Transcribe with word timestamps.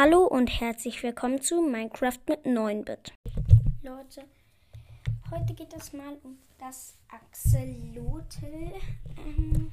Hallo 0.00 0.28
und 0.28 0.46
herzlich 0.60 1.02
willkommen 1.02 1.42
zu 1.42 1.60
Minecraft 1.60 2.20
mit 2.28 2.44
9-Bit. 2.44 3.14
Leute, 3.82 4.22
heute 5.28 5.54
geht 5.54 5.74
es 5.74 5.92
mal 5.92 6.16
um 6.22 6.38
das 6.60 6.94
Axolotl. 7.08 8.74
Ähm, 9.16 9.72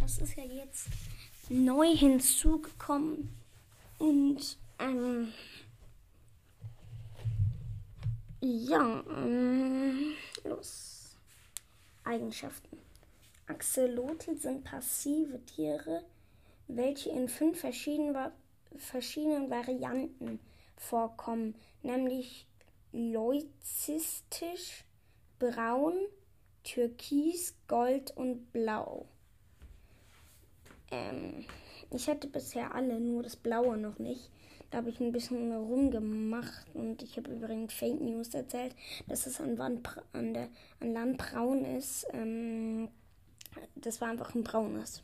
das 0.00 0.18
ist 0.18 0.36
ja 0.36 0.42
jetzt 0.42 0.88
neu 1.48 1.94
hinzugekommen 1.94 3.38
und 4.00 4.58
ähm, 4.80 5.32
ja, 8.40 9.04
ähm, 9.16 10.14
los. 10.42 11.16
Eigenschaften. 12.02 12.78
Axolotl 13.46 14.36
sind 14.38 14.64
passive 14.64 15.38
Tiere, 15.46 16.02
welche 16.66 17.10
in 17.10 17.28
fünf 17.28 17.60
verschiedenen 17.60 18.12
verschiedenen 18.76 19.50
Varianten 19.50 20.40
vorkommen, 20.76 21.54
nämlich 21.82 22.46
leucistisch, 22.92 24.84
braun, 25.38 25.94
türkis, 26.62 27.54
gold 27.68 28.16
und 28.16 28.52
blau. 28.52 29.06
Ähm, 30.90 31.44
ich 31.90 32.08
hatte 32.08 32.28
bisher 32.28 32.74
alle, 32.74 33.00
nur 33.00 33.22
das 33.22 33.36
blaue 33.36 33.76
noch 33.76 33.98
nicht. 33.98 34.30
Da 34.70 34.78
habe 34.78 34.90
ich 34.90 34.98
ein 35.00 35.12
bisschen 35.12 35.52
rumgemacht 35.52 36.66
und 36.74 37.02
ich 37.02 37.16
habe 37.16 37.30
übrigens 37.30 37.72
Fake 37.72 38.00
News 38.00 38.34
erzählt, 38.34 38.74
dass 39.06 39.26
es 39.26 39.40
an, 39.40 39.56
Wand, 39.58 39.88
an, 40.12 40.34
der, 40.34 40.48
an 40.80 40.92
Land 40.92 41.18
braun 41.18 41.64
ist. 41.64 42.06
Ähm, 42.12 42.88
das 43.76 44.00
war 44.00 44.08
einfach 44.08 44.34
ein 44.34 44.42
braunes. 44.42 45.02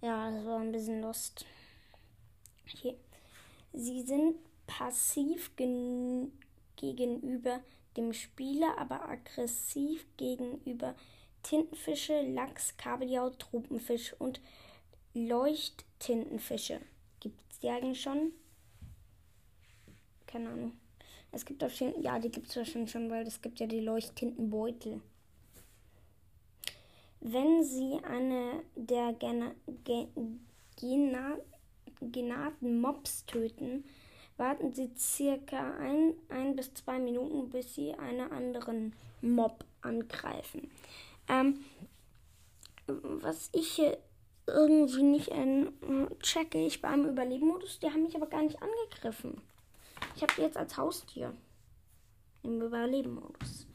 Ja, 0.00 0.30
das 0.30 0.44
war 0.44 0.60
ein 0.60 0.72
bisschen 0.72 1.02
Lust. 1.02 1.44
Okay. 2.64 2.96
Sie 3.72 4.02
sind 4.02 4.36
passiv 4.66 5.50
gegenüber 6.76 7.60
dem 7.96 8.12
Spieler, 8.12 8.78
aber 8.78 9.08
aggressiv 9.08 10.06
gegenüber 10.16 10.94
Tintenfische, 11.42 12.22
Lachs, 12.22 12.76
Kabeljau, 12.76 13.30
Tropenfisch 13.30 14.14
und 14.18 14.40
Leuchttintenfische. 15.14 16.80
Gibt 17.20 17.40
es 17.50 17.58
die 17.58 17.68
eigentlich 17.68 18.00
schon? 18.00 18.32
Keine 20.26 20.50
Ahnung. 20.50 20.72
Es 21.32 21.44
gibt 21.44 21.64
auf 21.64 21.72
jeden 21.72 22.00
ja, 22.02 22.18
die 22.18 22.30
gibt 22.30 22.48
es 22.48 22.56
wahrscheinlich 22.56 22.90
schon, 22.90 23.10
weil 23.10 23.26
es 23.26 23.42
gibt 23.42 23.58
ja 23.60 23.66
die 23.66 23.80
Leuchttintenbeutel. 23.80 25.00
Wenn 27.20 27.64
Sie 27.64 27.98
eine 28.04 28.62
der 28.76 29.12
Gena 29.12 29.52
genaten 32.00 32.80
Mobs 32.80 33.26
töten, 33.26 33.84
warten 34.36 34.72
Sie 34.72 34.90
circa 34.96 35.76
ein, 35.78 36.14
ein 36.28 36.54
bis 36.54 36.72
zwei 36.74 36.98
Minuten, 36.98 37.50
bis 37.50 37.74
Sie 37.74 37.92
einen 37.94 38.30
anderen 38.30 38.94
Mob 39.20 39.64
angreifen. 39.82 40.70
Ähm, 41.28 41.64
was 42.86 43.50
ich 43.52 43.68
hier 43.72 43.98
irgendwie 44.46 45.02
nicht 45.02 45.28
äh, 45.28 45.66
checke, 46.20 46.64
ich 46.64 46.80
beim 46.80 47.04
Überleben-Modus, 47.04 47.80
die 47.80 47.90
haben 47.90 48.04
mich 48.04 48.16
aber 48.16 48.26
gar 48.26 48.42
nicht 48.42 48.62
angegriffen. 48.62 49.42
Ich 50.16 50.22
habe 50.22 50.32
die 50.36 50.42
jetzt 50.42 50.56
als 50.56 50.76
Haustier 50.76 51.34
im 52.42 52.62
Überleben-Modus. 52.62 53.67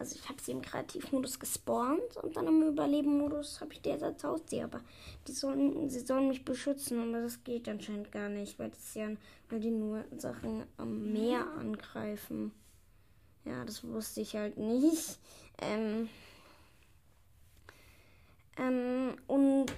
Also 0.00 0.16
ich 0.16 0.26
habe 0.30 0.40
sie 0.40 0.52
im 0.52 0.62
Kreativmodus 0.62 1.38
gespawnt 1.38 2.16
und 2.22 2.34
dann 2.34 2.46
im 2.46 2.62
Überleben-Modus 2.62 3.60
habe 3.60 3.74
ich 3.74 3.82
die 3.82 3.90
jetzt 3.90 4.02
als 4.02 4.24
Haustier. 4.24 4.64
Aber 4.64 4.80
die 5.28 5.32
sollen, 5.32 5.90
sie 5.90 6.00
sollen 6.00 6.28
mich 6.28 6.42
beschützen, 6.42 6.98
aber 7.00 7.20
das 7.20 7.44
geht 7.44 7.68
anscheinend 7.68 8.10
gar 8.10 8.30
nicht, 8.30 8.58
weil 8.58 8.70
das 8.70 8.94
ja, 8.94 9.10
weil 9.50 9.60
die 9.60 9.70
nur 9.70 10.06
Sachen 10.16 10.64
am 10.78 11.12
Meer 11.12 11.46
angreifen. 11.58 12.50
Ja, 13.44 13.62
das 13.66 13.86
wusste 13.86 14.22
ich 14.22 14.34
halt 14.36 14.56
nicht. 14.56 15.18
Ähm, 15.60 16.08
ähm, 18.56 19.16
und 19.26 19.70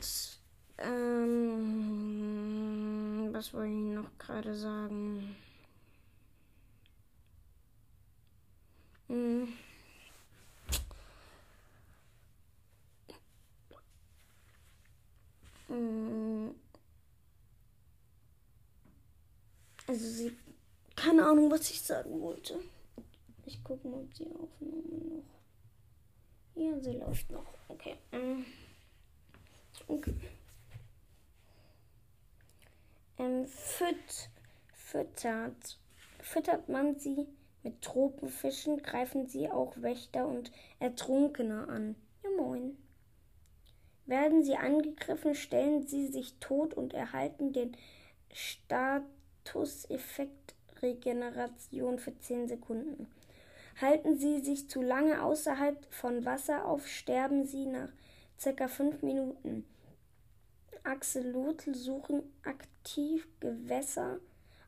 ähm, 0.78 1.58
was 3.32 3.52
wollte 3.52 3.72
ich 3.72 3.96
noch 3.96 4.16
gerade 4.18 4.54
sagen? 4.54 5.34
Hm. 9.08 9.48
Also 19.92 20.06
sie. 20.06 20.32
Keine 20.96 21.22
Ahnung, 21.26 21.50
was 21.50 21.68
ich 21.68 21.82
sagen 21.82 22.18
wollte. 22.22 22.58
Ich 23.44 23.62
gucke 23.62 23.86
mal, 23.86 24.00
ob 24.00 24.14
die 24.14 24.24
Aufnahme 24.24 25.16
noch. 25.18 25.24
Ja, 26.54 26.80
sie 26.80 26.92
läuft 26.92 27.30
noch. 27.30 27.44
Okay. 27.68 27.96
Ähm. 28.10 28.46
Okay. 29.86 30.14
Ähm, 33.18 33.46
füt, 33.46 34.30
füttert. 34.72 35.78
Füttert 36.22 36.70
man 36.70 36.98
sie 36.98 37.26
mit 37.62 37.82
Tropenfischen, 37.82 38.82
greifen 38.82 39.26
sie 39.26 39.50
auch 39.50 39.74
Wächter 39.76 40.26
und 40.26 40.52
Ertrunkene 40.78 41.68
an. 41.68 41.96
Ja, 42.22 42.30
moin. 42.38 42.78
Werden 44.06 44.42
sie 44.42 44.56
angegriffen, 44.56 45.34
stellen 45.34 45.86
sie 45.86 46.06
sich 46.06 46.38
tot 46.40 46.72
und 46.72 46.94
erhalten 46.94 47.52
den 47.52 47.76
Statuseffekt 49.42 50.54
Regeneration 50.82 51.98
für 51.98 52.18
10 52.18 52.48
Sekunden. 52.48 53.08
Halten 53.80 54.18
sie 54.18 54.40
sich 54.40 54.68
zu 54.68 54.82
lange 54.82 55.22
außerhalb 55.22 55.92
von 55.92 56.24
Wasser 56.24 56.64
auf, 56.64 56.86
sterben 56.86 57.44
sie 57.44 57.66
nach 57.66 57.88
ca. 58.42 58.68
5 58.68 59.02
Minuten. 59.02 59.64
Axolotl 60.84 61.74
suchen 61.74 62.22
aktiv 62.44 63.26
Gewässer 63.40 64.18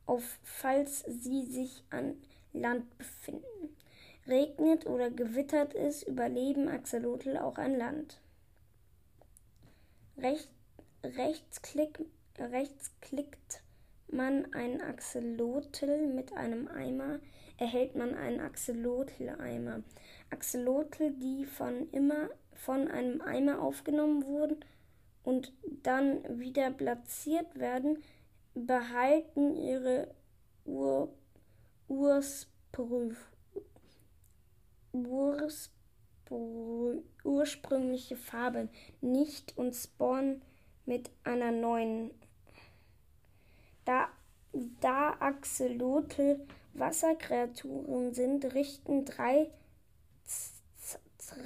auf, 0.06 0.38
falls 0.42 1.00
sie 1.00 1.44
sich 1.44 1.82
an 1.90 2.16
Land 2.52 2.96
befinden. 2.98 3.76
Regnet 4.26 4.86
oder 4.86 5.10
gewittert 5.10 5.74
es, 5.74 6.02
überleben 6.02 6.68
Axolotl 6.68 7.36
auch 7.36 7.58
an 7.58 7.76
Land. 7.76 8.20
Recht, 10.16 10.50
rechtsklick, 11.02 12.06
rechtsklickt 12.38 13.63
man 14.14 14.52
ein 14.54 14.80
Axolotl 14.80 16.06
mit 16.06 16.32
einem 16.32 16.68
Eimer, 16.68 17.20
erhält 17.58 17.96
man 17.96 18.14
einen 18.14 18.40
Axolotl-Eimer. 18.40 19.82
Axolotl, 20.30 21.10
die 21.12 21.44
von 21.44 21.90
immer 21.90 22.30
von 22.54 22.88
einem 22.88 23.20
Eimer 23.20 23.60
aufgenommen 23.60 24.24
wurden 24.24 24.64
und 25.22 25.52
dann 25.82 26.38
wieder 26.38 26.70
platziert 26.70 27.58
werden, 27.58 28.02
behalten 28.54 29.56
ihre 29.56 30.14
Ur, 30.64 31.12
Ursprüf, 31.88 33.30
Urs, 34.92 35.70
ursprüngliche 37.24 38.16
Farbe 38.16 38.68
nicht 39.00 39.56
und 39.56 39.74
spawnen 39.74 40.42
mit 40.86 41.10
einer 41.24 41.50
neuen. 41.50 42.10
Da, 43.84 44.08
da 44.80 45.16
Axolotl 45.20 46.40
Wasserkreaturen 46.74 48.14
sind, 48.14 48.54
richten 48.54 49.04
drei, 49.04 49.50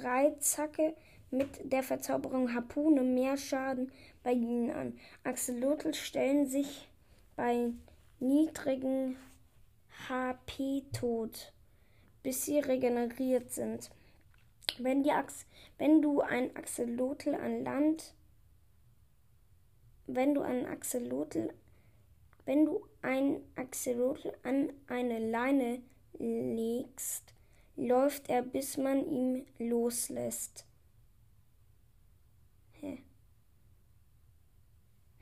drei 0.01 0.31
Zacke 0.39 0.95
mit 1.31 1.71
der 1.71 1.83
Verzauberung 1.83 2.53
Harpune 2.53 3.03
mehr 3.03 3.37
Schaden 3.37 3.91
bei 4.23 4.31
ihnen 4.31 4.71
an. 4.71 4.99
Axolotl 5.23 5.93
stellen 5.93 6.47
sich 6.47 6.87
bei 7.35 7.71
niedrigen 8.19 9.17
HP 10.07 10.83
tot, 10.93 11.53
bis 12.23 12.45
sie 12.45 12.59
regeneriert 12.59 13.51
sind. 13.51 13.89
Wenn, 14.77 15.03
die 15.03 15.11
Ax 15.11 15.45
wenn 15.77 16.01
du 16.01 16.21
ein 16.21 16.55
Axolotl 16.55 17.35
an 17.35 17.63
Land, 17.63 18.13
wenn 20.07 20.33
du 20.33 20.41
ein 20.41 20.65
Axolotl, 20.65 21.53
wenn 22.49 22.65
du 22.65 22.83
ein 23.03 23.43
Axolotl 23.55 24.33
an 24.41 24.73
eine 24.87 25.19
Leine 25.19 25.83
legst, 26.17 27.35
läuft 27.75 28.27
er, 28.27 28.41
bis 28.41 28.75
man 28.75 29.05
ihn 29.07 29.45
loslässt. 29.59 30.65
Hä? 32.71 33.03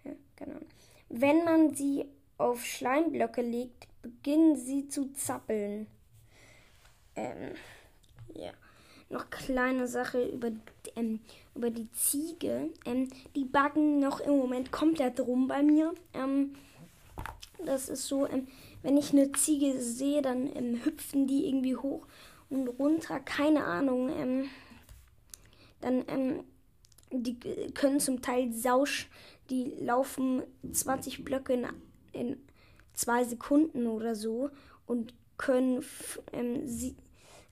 Ja, 0.06 0.14
genau. 0.38 0.60
Wenn 1.10 1.44
man 1.44 1.76
sie 1.76 2.06
auf 2.38 2.64
Schleimblöcke 2.64 3.42
legt, 3.42 3.90
beginnen 4.02 4.56
sie 4.56 4.88
zu 4.88 5.12
zappeln. 5.12 5.88
Ähm, 7.18 7.56
ja. 8.36 8.54
noch 9.10 9.30
kleine 9.30 9.90
Sache 9.90 10.24
über, 10.30 10.52
ähm, 10.96 11.20
über 11.56 11.72
die 11.72 11.92
Ziege. 11.92 12.70
Ähm, 12.86 13.10
die 13.36 13.44
backen 13.44 14.00
noch 14.00 14.22
im 14.22 14.38
Moment 14.38 14.72
komplett 14.72 15.20
rum 15.20 15.50
bei 15.50 15.62
mir. 15.62 15.94
Ähm, 16.14 16.56
das 17.66 17.90
ist 17.90 18.08
so, 18.08 18.28
ähm, 18.28 18.48
wenn 18.82 18.98
ich 18.98 19.12
eine 19.12 19.32
Ziege 19.32 19.80
sehe, 19.82 20.22
dann 20.22 20.54
ähm, 20.56 20.84
hüpfen 20.84 21.28
die 21.28 21.48
irgendwie 21.48 21.76
hoch 21.76 22.08
und 22.50 22.68
runter. 22.68 23.20
Keine 23.20 23.64
Ahnung. 23.64 24.10
Ähm, 24.10 24.50
dann, 25.82 26.44
die 27.12 27.40
können 27.74 28.00
zum 28.00 28.22
Teil 28.22 28.52
sausch, 28.52 29.10
die 29.50 29.76
laufen 29.80 30.44
20 30.72 31.24
Blöcke 31.24 31.54
in, 31.54 31.68
in 32.14 32.38
zwei 32.94 33.24
Sekunden 33.24 33.88
oder 33.88 34.16
so 34.16 34.50
und 34.86 35.14
können 35.38 35.86
ähm, 36.34 36.68
sie, 36.68 36.96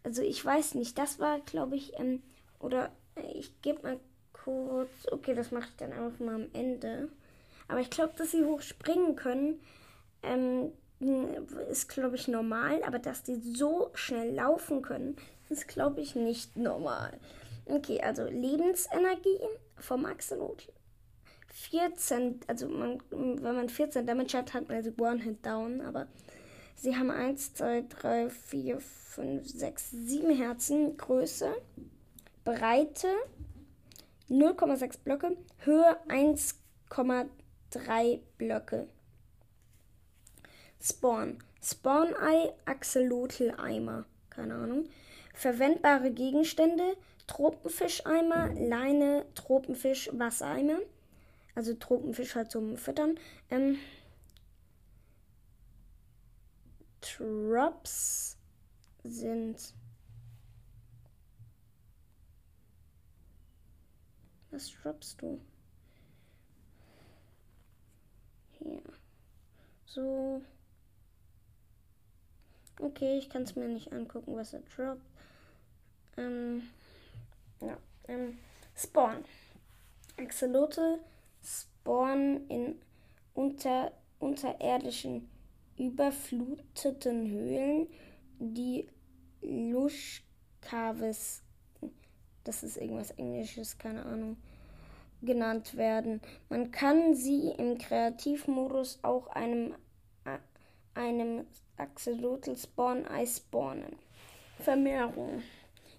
also 0.04 0.22
ich 0.22 0.44
weiß 0.44 0.76
nicht, 0.76 0.98
das 0.98 1.20
war, 1.20 1.40
glaube 1.42 1.76
ich, 1.76 1.98
ähm, 2.00 2.22
oder 2.60 2.92
äh, 3.16 3.32
ich 3.34 3.62
gebe 3.62 3.84
mal 3.84 4.00
kurz, 4.34 4.90
okay, 5.12 5.36
das 5.36 5.52
mache 5.52 5.68
ich 5.70 5.76
dann 5.78 5.94
einfach 5.94 6.20
mal 6.20 6.36
am 6.36 6.48
Ende. 6.54 7.10
Aber 7.68 7.80
ich 7.80 7.90
glaube, 7.90 8.14
dass 8.18 8.32
sie 8.32 8.44
hoch 8.44 8.62
springen 8.62 9.16
können, 9.16 9.60
ähm, 10.26 10.72
ist, 11.70 11.90
glaube 11.90 12.16
ich, 12.16 12.28
normal. 12.28 12.84
Aber 12.84 13.00
dass 13.00 13.24
die 13.24 13.36
so 13.36 13.90
schnell 13.94 14.34
laufen 14.34 14.82
können, 14.82 15.16
ist, 15.50 15.68
glaube 15.68 16.02
ich, 16.02 16.16
nicht 16.16 16.58
normal. 16.58 17.20
Okay, 17.66 18.02
also 18.02 18.26
Lebensenergie 18.26 19.40
vom 19.78 20.06
Axolotl. 20.06 20.72
14, 21.52 22.42
also 22.48 22.68
man, 22.68 23.02
wenn 23.10 23.56
man 23.56 23.70
14 23.70 24.06
Damage 24.06 24.38
hat, 24.38 24.54
hat 24.54 24.68
man 24.68 24.78
also 24.78 24.92
One-Hit 24.98 25.46
Down, 25.46 25.82
aber 25.82 26.08
sie 26.76 26.98
haben 26.98 27.10
1, 27.10 27.54
2, 27.54 27.86
3, 27.88 28.30
4, 28.30 28.80
5, 28.80 29.48
6, 29.48 29.92
7 29.92 30.36
Herzen, 30.36 30.98
Größe, 30.98 31.54
Breite 32.44 33.08
0,6 34.30 35.00
Blöcke, 35.04 35.38
Höhe 35.60 35.98
1,3 36.08 38.20
Blöcke. 38.38 38.88
Spawn. 40.82 41.40
Spawn-Ei, 41.62 42.54
Axolotl-Eimer. 42.66 44.06
Keine 44.30 44.56
Ahnung. 44.56 44.88
Verwendbare 45.34 46.12
Gegenstände: 46.12 46.96
Tropenfischeimer, 47.28 48.54
Leine, 48.54 49.26
Tropenfisch, 49.36 50.10
Wassereimer. 50.14 50.80
Also 51.56 51.74
Tropenfisch 51.74 52.36
halt 52.36 52.52
zum 52.52 52.78
Füttern. 52.78 53.18
Ähm, 53.50 53.78
Drops 57.02 58.38
sind. 59.04 59.74
Was 64.52 64.72
droppst 64.72 65.22
du? 65.22 65.42
Hier. 68.52 68.82
So. 69.86 70.42
Okay, 72.80 73.18
ich 73.18 73.30
kann 73.30 73.44
es 73.44 73.56
mir 73.56 73.68
nicht 73.68 73.94
angucken, 73.94 74.36
was 74.36 74.54
er 74.54 74.62
droppt. 74.76 75.06
Ähm, 76.18 76.64
ja, 77.62 77.78
ähm, 78.08 78.38
Spawn. 78.76 79.24
Axolotl 80.18 81.00
spawnen 81.44 82.48
in 82.50 82.76
unter, 83.34 83.92
unterirdischen, 84.20 85.30
überfluteten 85.78 87.30
Höhlen, 87.30 87.88
die 88.40 88.88
Lushkaves, 89.42 90.24
das 92.44 92.64
ist 92.64 92.78
irgendwas 92.78 93.12
Englisches, 93.12 93.78
keine 93.78 94.06
Ahnung, 94.06 94.38
genannt 95.22 95.76
werden. 95.78 96.22
Man 96.50 96.72
kann 96.72 97.14
sie 97.14 97.50
im 97.58 97.78
Kreativmodus 97.78 99.00
auch 99.02 99.28
einem, 99.28 99.76
einem 100.94 101.46
Axolotl 101.78 102.56
Spawn 102.56 103.06
Eis 103.06 103.38
spawnen. 103.38 103.98
Vermehrung. 104.60 105.44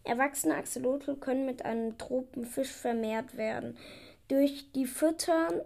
Erwachsene 0.04 0.54
Axolotl 0.54 1.16
können 1.16 1.44
mit 1.44 1.64
einem 1.64 1.98
Tropenfisch 1.98 2.72
vermehrt 2.72 3.36
werden. 3.36 3.76
Durch 4.28 4.72
die 4.72 4.86
Füttern, 4.86 5.60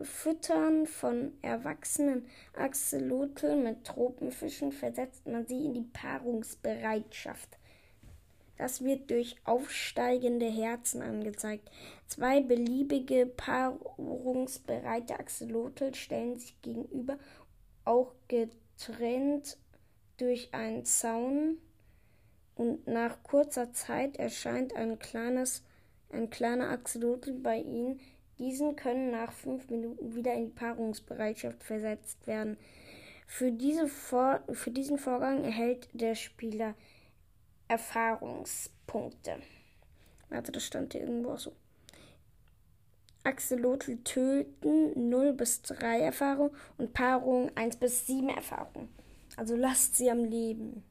Füttern 0.00 0.86
von 0.86 1.32
erwachsenen 1.42 2.26
Axolotl 2.54 3.54
mit 3.56 3.84
Tropenfischen 3.84 4.72
versetzt 4.72 5.26
man 5.28 5.46
sie 5.46 5.64
in 5.64 5.74
die 5.74 5.88
Paarungsbereitschaft. 5.92 7.56
Das 8.58 8.82
wird 8.82 9.10
durch 9.10 9.36
aufsteigende 9.44 10.46
Herzen 10.46 11.02
angezeigt. 11.02 11.70
Zwei 12.06 12.40
beliebige 12.40 13.26
paarungsbereite 13.26 15.18
Axolotl 15.18 15.94
stellen 15.94 16.38
sich 16.38 16.60
gegenüber, 16.62 17.18
auch 17.84 18.14
getrennt 18.28 18.63
durch 20.16 20.52
einen 20.52 20.84
Zaun, 20.84 21.58
und 22.56 22.86
nach 22.86 23.22
kurzer 23.24 23.72
Zeit 23.72 24.16
erscheint 24.16 24.76
ein 24.76 24.98
kleines 25.00 25.64
ein 26.14 26.30
kleiner 26.30 26.70
Axolotl 26.70 27.32
bei 27.32 27.58
ihnen. 27.58 28.00
Diesen 28.38 28.76
können 28.76 29.10
nach 29.10 29.32
fünf 29.32 29.68
Minuten 29.70 30.14
wieder 30.14 30.34
in 30.34 30.46
die 30.46 30.52
Paarungsbereitschaft 30.52 31.62
versetzt 31.62 32.26
werden. 32.26 32.56
Für, 33.26 33.52
diese 33.52 33.88
Vor 33.88 34.42
für 34.52 34.70
diesen 34.70 34.98
Vorgang 34.98 35.44
erhält 35.44 35.88
der 35.92 36.14
Spieler 36.14 36.74
Erfahrungspunkte. 37.68 39.38
Warte, 40.28 40.52
das 40.52 40.64
stand 40.64 40.92
hier 40.92 41.02
irgendwo 41.02 41.32
auch 41.32 41.38
so. 41.38 41.52
Axolotl 43.24 43.96
töten 44.04 45.08
0 45.08 45.32
bis 45.32 45.62
3 45.62 46.00
Erfahrung 46.00 46.50
und 46.76 46.92
Paarung 46.92 47.50
1 47.56 47.76
bis 47.76 48.06
7 48.06 48.28
Erfahrung. 48.28 48.88
Also 49.36 49.56
lasst 49.56 49.96
sie 49.96 50.10
am 50.10 50.24
Leben. 50.24 50.84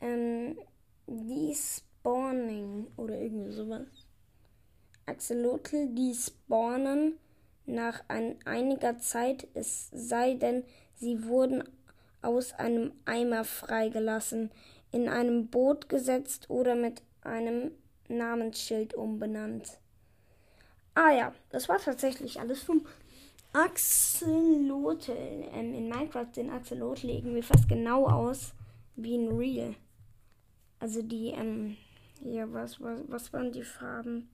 Ähm, 0.00 0.58
dies 1.06 1.78
Spawning 1.78 2.88
oder 2.96 3.18
irgendwie 3.18 3.52
sowas. 3.52 3.86
Axolotl, 5.06 5.88
die 5.88 6.14
spawnen 6.14 7.18
nach 7.64 8.04
ein, 8.08 8.36
einiger 8.44 8.98
Zeit, 8.98 9.48
es 9.54 9.88
sei 9.92 10.34
denn, 10.34 10.62
sie 10.94 11.24
wurden 11.24 11.64
aus 12.22 12.52
einem 12.52 12.92
Eimer 13.06 13.44
freigelassen, 13.44 14.50
in 14.92 15.08
einem 15.08 15.48
Boot 15.48 15.88
gesetzt 15.88 16.50
oder 16.50 16.74
mit 16.74 17.02
einem 17.22 17.72
Namensschild 18.08 18.94
umbenannt. 18.94 19.80
Ah 20.96 21.12
ja, 21.12 21.32
das 21.50 21.68
war 21.68 21.78
tatsächlich 21.78 22.40
alles 22.40 22.62
vom 22.64 22.84
Axolotl. 23.52 25.12
Ähm, 25.52 25.74
in 25.74 25.88
Minecraft 25.88 26.28
sehen 26.34 26.50
Axolotl 26.50 27.08
irgendwie 27.10 27.42
fast 27.42 27.68
genau 27.68 28.06
aus 28.08 28.54
wie 28.96 29.16
ein 29.16 29.28
Real. 29.36 29.74
Also 30.80 31.02
die, 31.02 31.28
ähm, 31.32 31.76
ja, 32.24 32.50
was, 32.52 32.80
was, 32.80 33.00
was 33.08 33.32
waren 33.34 33.52
die 33.52 33.62
Farben? 33.62 34.28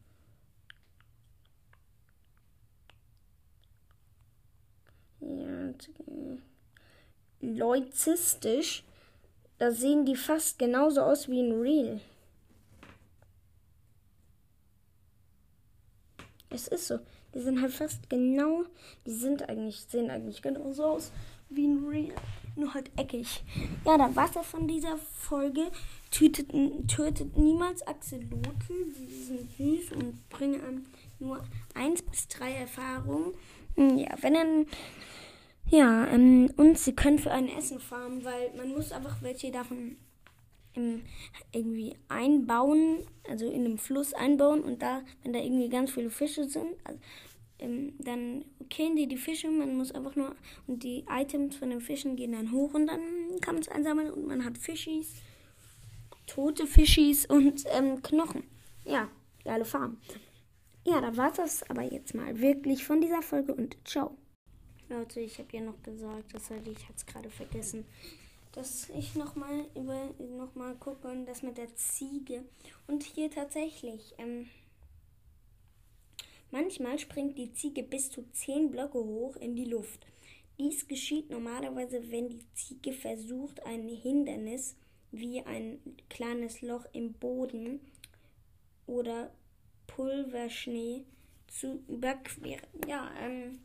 Ja, 5.21 5.73
leucistisch. 7.43 8.85
Da 9.59 9.73
sehen 9.73 10.07
die 10.07 10.17
fast 10.17 10.59
genauso 10.59 11.03
aus 11.03 11.29
wie 11.29 11.41
in 11.41 11.61
Real. 11.61 12.01
Es 16.53 16.69
ist 16.69 16.89
so. 16.89 16.99
Die 17.35 17.41
sind 17.41 17.61
halt 17.61 17.73
fast 17.73 18.09
genau. 18.11 18.65
Die 19.07 19.11
sind 19.11 19.49
eigentlich, 19.49 19.81
sehen 19.89 20.11
eigentlich 20.11 20.43
genauso 20.43 20.85
aus 20.85 21.13
wie 21.49 21.65
in 21.65 21.87
Real. 21.87 22.15
Nur 22.57 22.75
halt 22.75 22.91
eckig. 22.97 23.43
Ja, 23.87 23.97
da 23.97 24.15
war's 24.15 24.35
ja 24.35 24.43
von 24.43 24.69
dieser 24.69 24.99
Folge 24.99 25.71
tötet, 26.11 26.51
tötet 26.89 27.37
niemals 27.37 27.87
Axolotl. 27.87 28.93
Sie 28.95 29.25
sind 29.25 29.51
süß 29.57 29.93
und 29.93 30.29
bringen 30.29 30.61
einem 30.63 30.87
nur 31.19 31.43
1 31.75 32.03
bis 32.03 32.29
3 32.29 32.53
Erfahrungen. 32.53 33.33
Hm, 33.77 33.99
ja, 33.99 34.11
wenn 34.21 34.35
dann. 34.35 34.67
Ja, 35.71 36.07
ähm, 36.09 36.53
und 36.59 36.79
sie 36.79 36.95
können 36.95 37.19
für 37.19 37.31
ein 37.31 37.49
Essen 37.49 37.81
farmen, 37.81 38.25
weil 38.25 38.53
man 38.57 38.69
muss 38.71 38.93
einfach 38.93 39.23
welche 39.23 39.51
davon 39.51 39.97
ähm, 40.75 41.03
irgendwie 41.53 41.97
einbauen, 42.09 42.99
also 43.29 43.47
in 43.49 43.65
einem 43.65 43.79
Fluss 43.79 44.15
einbauen 44.15 44.63
und 44.63 44.83
da, 44.83 45.03
wenn 45.23 45.33
da 45.33 45.39
irgendwie 45.39 45.69
ganz 45.69 45.93
viele 45.93 46.11
Fische 46.11 46.45
sind, 46.45 46.75
also, 46.85 46.99
ähm, 47.59 47.95
dann 47.99 48.45
killen 48.71 48.97
die 48.97 49.07
die 49.07 49.17
Fische, 49.17 49.49
man 49.51 49.77
muss 49.77 49.93
einfach 49.93 50.17
nur, 50.17 50.35
und 50.67 50.83
die 50.83 51.05
Items 51.09 51.57
von 51.57 51.71
den 51.71 51.81
Fischen 51.81 52.17
gehen 52.17 52.33
dann 52.33 52.53
hoch 52.53 52.75
und 52.75 52.87
dann 52.87 53.01
kann 53.41 53.55
man 53.55 53.63
es 53.63 53.69
einsammeln 53.69 54.11
und 54.11 54.27
man 54.27 54.45
hat 54.45 54.59
Fischis 54.59 55.23
tote 56.27 56.67
Fischis 56.67 57.27
und 57.27 57.65
ähm, 57.71 58.03
Knochen. 58.03 58.45
Ja, 58.85 59.09
geile 59.45 59.65
Farm. 59.65 59.99
Ja, 60.85 61.01
da 61.01 61.17
war 61.17 61.39
es 61.39 61.63
aber 61.71 61.83
jetzt 61.83 62.15
mal 62.15 62.41
wirklich 62.41 62.85
von 62.85 63.01
dieser 63.01 63.23
Folge 63.23 63.55
und 63.55 63.77
ciao. 63.85 64.17
Leute, 64.89 65.21
ich 65.21 65.39
habe 65.39 65.49
ja 65.53 65.61
noch 65.61 65.81
gesagt, 65.83 66.35
das 66.35 66.51
hatte 66.51 66.71
ich 66.71 66.89
jetzt 66.89 67.07
gerade 67.07 67.31
vergessen. 67.31 67.85
Dass 68.53 68.91
ich 68.91 69.15
nochmal 69.15 69.67
noch 69.75 70.55
mal 70.55 70.75
gucke 70.77 71.09
und 71.09 71.27
das 71.27 71.43
mit 71.43 71.57
der 71.57 71.75
Ziege. 71.75 72.45
Und 72.87 73.03
hier 73.03 73.31
tatsächlich, 73.31 74.15
ähm, 74.19 74.49
manchmal 76.51 76.99
springt 76.99 77.39
die 77.39 77.53
Ziege 77.53 77.83
bis 77.83 78.11
zu 78.11 78.25
10 78.31 78.71
Blöcke 78.71 78.99
hoch 78.99 79.37
in 79.37 79.57
die 79.57 79.65
Luft. 79.65 80.07
Dies 80.59 80.87
geschieht 80.87 81.31
normalerweise, 81.31 82.11
wenn 82.11 82.29
die 82.29 82.45
Ziege 82.55 82.93
versucht, 82.93 83.65
ein 83.65 83.89
Hindernis 83.89 84.77
wie 85.11 85.43
ein 85.43 85.81
kleines 86.09 86.61
Loch 86.63 86.85
im 86.93 87.15
Boden 87.15 87.81
oder 88.87 89.33
Pulverschnee 89.87 91.05
zu 91.49 91.83
überqueren. 91.89 92.69
Ja, 92.87 93.11
ähm, 93.21 93.61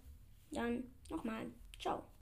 dann 0.52 0.84
nochmal. 1.10 1.48
Ciao. 1.80 2.04